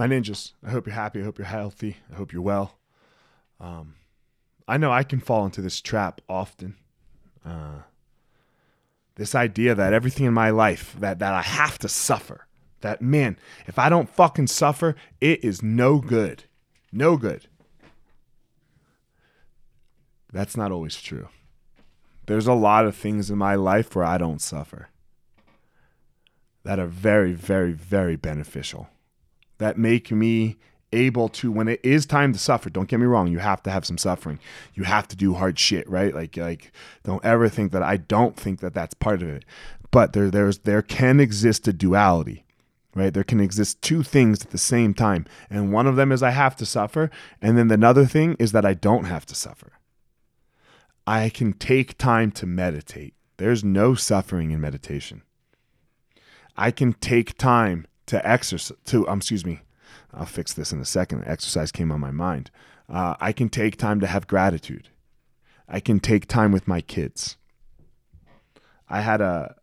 my 0.00 0.08
ninjas, 0.08 0.52
I 0.66 0.70
hope 0.70 0.86
you're 0.86 0.94
happy. 0.94 1.20
I 1.20 1.24
hope 1.24 1.36
you're 1.36 1.46
healthy. 1.46 1.98
I 2.10 2.16
hope 2.16 2.32
you're 2.32 2.40
well. 2.40 2.78
Um, 3.60 3.96
I 4.66 4.78
know 4.78 4.90
I 4.90 5.02
can 5.02 5.20
fall 5.20 5.44
into 5.44 5.60
this 5.60 5.78
trap 5.78 6.22
often. 6.26 6.76
Uh, 7.44 7.80
this 9.16 9.34
idea 9.34 9.74
that 9.74 9.92
everything 9.92 10.24
in 10.24 10.32
my 10.32 10.48
life 10.48 10.96
that 10.98 11.18
that 11.18 11.34
I 11.34 11.42
have 11.42 11.78
to 11.80 11.88
suffer. 11.88 12.46
That 12.80 13.02
man, 13.02 13.36
if 13.66 13.78
I 13.78 13.90
don't 13.90 14.08
fucking 14.08 14.46
suffer, 14.46 14.96
it 15.20 15.44
is 15.44 15.62
no 15.62 15.98
good. 15.98 16.44
No 16.90 17.18
good. 17.18 17.46
That's 20.32 20.56
not 20.56 20.72
always 20.72 20.98
true. 20.98 21.28
There's 22.24 22.46
a 22.46 22.54
lot 22.54 22.86
of 22.86 22.96
things 22.96 23.30
in 23.30 23.36
my 23.36 23.54
life 23.54 23.94
where 23.94 24.06
I 24.06 24.16
don't 24.16 24.40
suffer 24.40 24.88
that 26.64 26.78
are 26.78 26.86
very, 26.86 27.34
very, 27.34 27.72
very 27.72 28.16
beneficial, 28.16 28.88
that 29.60 29.78
make 29.78 30.10
me 30.10 30.56
able 30.92 31.28
to 31.28 31.52
when 31.52 31.68
it 31.68 31.78
is 31.84 32.04
time 32.04 32.32
to 32.32 32.38
suffer 32.38 32.68
don't 32.68 32.88
get 32.88 32.98
me 32.98 33.06
wrong 33.06 33.28
you 33.28 33.38
have 33.38 33.62
to 33.62 33.70
have 33.70 33.86
some 33.86 33.98
suffering. 33.98 34.40
You 34.74 34.82
have 34.84 35.06
to 35.08 35.16
do 35.16 35.34
hard 35.34 35.58
shit 35.58 35.88
right? 35.88 36.12
Like 36.12 36.36
like 36.36 36.72
don't 37.04 37.24
ever 37.24 37.48
think 37.48 37.70
that 37.72 37.82
i 37.82 37.96
don't 37.96 38.36
think 38.36 38.60
that 38.60 38.74
that's 38.74 38.94
part 38.94 39.22
of 39.22 39.28
it. 39.28 39.44
But 39.92 40.12
there 40.12 40.30
there's 40.30 40.58
there 40.58 40.82
can 40.82 41.20
exist 41.20 41.68
a 41.68 41.72
duality 41.72 42.44
right? 42.96 43.14
There 43.14 43.22
can 43.22 43.38
exist 43.38 43.80
two 43.82 44.02
things 44.02 44.44
at 44.44 44.50
the 44.50 44.58
same 44.58 44.94
time. 44.94 45.24
And 45.48 45.72
one 45.72 45.86
of 45.86 45.94
them 45.94 46.10
is 46.10 46.24
i 46.24 46.30
have 46.30 46.56
to 46.56 46.66
suffer 46.66 47.10
and 47.40 47.56
then 47.56 47.70
another 47.70 48.06
thing 48.06 48.34
is 48.40 48.50
that 48.52 48.66
i 48.66 48.74
don't 48.74 49.04
have 49.04 49.26
to 49.26 49.34
suffer. 49.34 49.72
I 51.06 51.28
can 51.28 51.52
take 51.52 51.98
time 51.98 52.30
to 52.32 52.46
meditate. 52.46 53.14
There's 53.36 53.64
no 53.64 53.94
suffering 53.94 54.50
in 54.50 54.60
meditation. 54.60 55.22
I 56.56 56.70
can 56.70 56.92
take 56.92 57.38
time 57.38 57.86
to 58.10 58.28
exercise 58.28 58.76
to 58.84 59.08
um, 59.08 59.18
excuse 59.18 59.44
me 59.46 59.62
I'll 60.12 60.26
fix 60.26 60.52
this 60.52 60.72
in 60.72 60.80
a 60.80 60.84
second. 60.84 61.24
Exercise 61.26 61.70
came 61.70 61.92
on 61.92 62.00
my 62.00 62.10
mind. 62.10 62.50
Uh, 62.88 63.14
I 63.20 63.32
can 63.32 63.48
take 63.48 63.76
time 63.76 64.00
to 64.00 64.06
have 64.06 64.26
gratitude. 64.26 64.88
I 65.68 65.78
can 65.80 66.00
take 66.00 66.26
time 66.26 66.50
with 66.50 66.66
my 66.66 66.80
kids. 66.80 67.36
I 68.88 69.02
had 69.02 69.20
a 69.20 69.56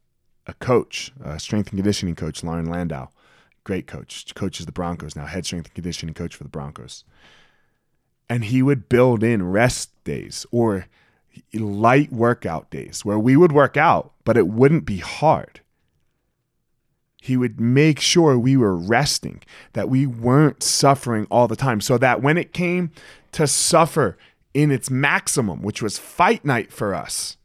a 0.50 0.54
coach, 0.54 1.12
a 1.22 1.38
strength 1.38 1.72
and 1.72 1.78
conditioning 1.78 2.16
coach, 2.16 2.42
Loren 2.42 2.68
Landow, 2.70 3.12
great 3.66 3.86
coach, 3.86 4.34
coaches 4.34 4.66
the 4.66 4.72
Broncos 4.72 5.14
now, 5.14 5.26
head 5.26 5.46
strength 5.46 5.66
and 5.66 5.76
conditioning 5.76 6.14
coach 6.14 6.34
for 6.34 6.44
the 6.44 6.50
Broncos. 6.50 7.04
And 8.30 8.46
he 8.46 8.64
would 8.64 8.88
build 8.88 9.24
in 9.24 9.52
rest 9.52 9.92
days 10.06 10.46
or 10.50 10.88
light 11.54 12.14
workout 12.14 12.70
days 12.70 13.04
where 13.04 13.20
we 13.20 13.36
would 13.36 13.52
work 13.52 13.76
out, 13.76 14.14
but 14.24 14.38
it 14.38 14.48
wouldn't 14.48 14.86
be 14.86 15.00
hard 15.00 15.60
he 17.28 17.38
would 17.38 17.60
make 17.60 18.00
sure 18.00 18.38
we 18.38 18.58
were 18.58 18.76
resting, 18.76 19.42
that 19.74 19.90
we 19.90 20.06
weren't 20.06 20.64
suffering 20.64 21.28
all 21.30 21.48
the 21.48 21.56
time, 21.56 21.80
so 21.80 21.98
that 21.98 22.22
when 22.22 22.38
it 22.38 22.54
came 22.54 22.92
to 23.34 23.46
suffer 23.48 24.18
in 24.54 24.72
its 24.72 24.90
maximum, 24.90 25.62
which 25.62 25.82
was 25.82 26.00
fight 26.00 26.44
night 26.44 26.72
for 26.72 26.96
us, 26.96 27.38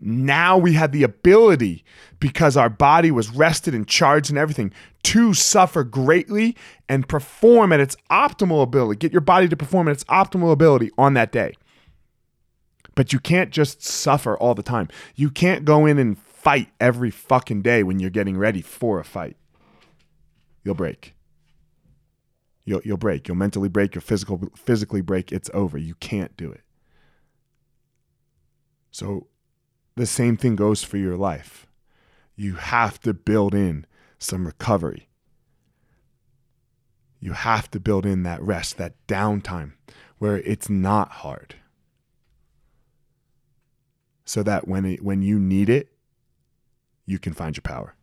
now 0.00 0.58
we 0.58 0.72
had 0.72 0.92
the 0.92 1.02
ability, 1.02 1.84
because 2.18 2.56
our 2.56 2.68
body 2.68 3.10
was 3.10 3.30
rested 3.30 3.74
and 3.74 3.86
charged 3.86 4.30
and 4.30 4.38
everything, 4.38 4.72
to 5.02 5.32
suffer 5.32 5.84
greatly 5.84 6.56
and 6.88 7.08
perform 7.08 7.72
at 7.72 7.80
its 7.80 7.96
optimal 8.10 8.62
ability, 8.62 8.98
get 8.98 9.12
your 9.12 9.20
body 9.20 9.48
to 9.48 9.56
perform 9.56 9.88
at 9.88 9.92
its 9.92 10.04
optimal 10.04 10.52
ability 10.52 10.90
on 10.98 11.14
that 11.14 11.30
day. 11.30 11.54
But 12.96 13.12
you 13.12 13.20
can't 13.20 13.50
just 13.50 13.82
suffer 13.82 14.36
all 14.38 14.54
the 14.54 14.62
time. 14.62 14.88
You 15.14 15.30
can't 15.30 15.64
go 15.64 15.86
in 15.86 15.98
and 15.98 16.18
fight 16.46 16.68
every 16.78 17.10
fucking 17.10 17.60
day 17.60 17.82
when 17.82 17.98
you're 17.98 18.08
getting 18.08 18.38
ready 18.38 18.62
for 18.62 19.00
a 19.00 19.04
fight. 19.04 19.36
You'll 20.62 20.76
break. 20.76 21.16
You'll 22.64 22.82
you'll 22.84 22.98
break. 22.98 23.26
You'll 23.26 23.36
mentally 23.36 23.68
break. 23.68 23.96
You'll 23.96 24.02
physical 24.02 24.52
physically 24.54 25.00
break. 25.00 25.32
It's 25.32 25.50
over. 25.52 25.76
You 25.76 25.96
can't 25.96 26.36
do 26.36 26.52
it. 26.52 26.60
So 28.92 29.26
the 29.96 30.06
same 30.06 30.36
thing 30.36 30.54
goes 30.54 30.84
for 30.84 30.98
your 30.98 31.16
life. 31.16 31.66
You 32.36 32.54
have 32.54 33.00
to 33.00 33.12
build 33.12 33.52
in 33.52 33.84
some 34.20 34.46
recovery. 34.46 35.08
You 37.18 37.32
have 37.32 37.68
to 37.72 37.80
build 37.80 38.06
in 38.06 38.22
that 38.22 38.40
rest, 38.40 38.76
that 38.76 38.94
downtime 39.08 39.72
where 40.18 40.36
it's 40.36 40.70
not 40.70 41.10
hard. 41.10 41.56
So 44.24 44.44
that 44.44 44.68
when 44.68 44.84
it, 44.84 45.02
when 45.02 45.22
you 45.22 45.40
need 45.40 45.68
it, 45.68 45.95
you 47.06 47.18
can 47.18 47.32
find 47.32 47.56
your 47.56 47.62
power. 47.62 47.95